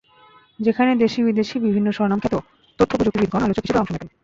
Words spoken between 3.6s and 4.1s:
হিসেবে অংশ নেবেন।